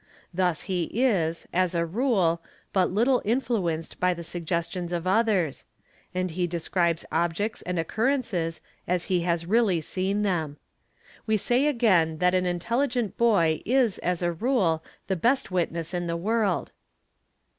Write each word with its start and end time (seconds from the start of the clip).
Thus 0.33 0.67
a 0.67 0.81
is, 0.85 1.47
as 1.53 1.75
a 1.75 1.85
rule, 1.85 2.41
but 2.73 2.89
little 2.89 3.21
influenced 3.23 3.99
by 3.99 4.15
the 4.15 4.23
suggestions 4.23 4.91
of 4.91 5.05
others, 5.05 5.65
and 6.11 6.31
he 6.31 6.45
i 6.45 6.49
les 6.51 6.69
ribes 6.75 7.05
objects 7.11 7.61
and 7.61 7.77
occurrences 7.77 8.61
as 8.87 9.03
he 9.13 9.21
has 9.21 9.45
really 9.45 9.79
seen 9.79 10.23
them. 10.23 10.57
We 11.27 11.37
say 11.37 11.61
Q 11.65 11.73
gain 11.73 12.17
that 12.17 12.33
an 12.33 12.47
intelligent 12.47 13.15
boy 13.15 13.61
is 13.63 13.99
as 13.99 14.23
a 14.23 14.31
rule 14.33 14.83
the 15.05 15.15
best 15.15 15.51
witness 15.51 15.93
in 15.93 16.07
the 16.07 16.17
world. 16.17 16.71